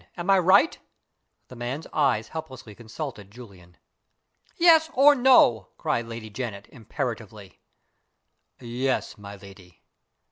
[0.17, 0.79] Am I right?"
[1.49, 3.77] The man's eyes helplessly consulted Julian.
[4.57, 7.59] "Yes, or no?" cried Lady Janet, imperatively.
[8.59, 9.83] "Yes, my lady."